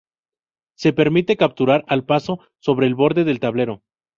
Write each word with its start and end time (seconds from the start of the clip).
Se 0.75 0.93
permite 0.93 1.37
capturar 1.37 1.85
"al 1.87 2.03
paso" 2.05 2.39
sobre 2.57 2.87
el 2.87 2.95
borde 2.95 3.23
del 3.23 3.39
tablero. 3.39 3.83